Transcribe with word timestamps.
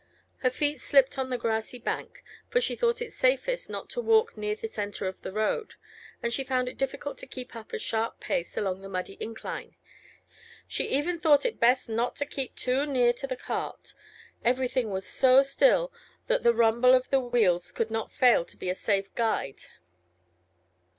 Her 0.39 0.49
feet 0.49 0.81
slipped 0.81 1.19
on 1.19 1.29
the 1.29 1.37
grassy 1.37 1.77
bank, 1.77 2.23
for 2.49 2.59
she 2.59 2.75
thought 2.75 3.03
it 3.03 3.13
safest 3.13 3.69
not 3.69 3.87
to 3.91 4.01
walk 4.01 4.35
near 4.35 4.55
the 4.55 4.67
centre 4.67 5.05
of 5.05 5.21
the 5.21 5.31
road, 5.31 5.75
and 6.23 6.33
she 6.33 6.43
found 6.43 6.67
it 6.67 6.79
difficult 6.79 7.19
to 7.19 7.27
keep 7.27 7.55
up 7.55 7.71
a 7.71 7.77
sharp 7.77 8.19
pace 8.19 8.57
along 8.57 8.81
the 8.81 8.89
muddy 8.89 9.15
incline. 9.19 9.75
She 10.67 10.87
even 10.87 11.19
thought 11.19 11.45
it 11.45 11.59
best 11.59 11.87
not 11.87 12.15
to 12.15 12.25
keep 12.25 12.55
too 12.55 12.87
near 12.87 13.13
to 13.13 13.27
the 13.27 13.35
cart; 13.35 13.93
everything 14.43 14.89
was 14.89 15.05
so 15.05 15.43
still, 15.43 15.93
that 16.25 16.41
the 16.41 16.51
rumble 16.55 16.95
of 16.95 17.11
the 17.11 17.19
wheels 17.19 17.71
could 17.71 17.91
not 17.91 18.11
fail 18.11 18.43
to 18.43 18.57
be 18.57 18.71
a 18.71 18.73
safe 18.73 19.13
guide. 19.13 19.59